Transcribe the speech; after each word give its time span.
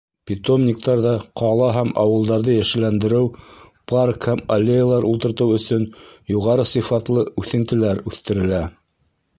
Питомниктарҙа 0.29 1.11
ҡала 1.41 1.67
һәм 1.75 1.91
ауылдарҙы 2.03 2.55
йәшелләндереү, 2.61 3.29
парк 3.93 4.27
һәм 4.31 4.43
аллеялар 4.57 5.07
ултыртыу 5.11 5.55
өсөн 5.61 5.87
юғары 6.39 6.69
сифатлы 6.75 7.29
үҫентеләр 7.45 8.05
үҫтерелә. 8.13 8.67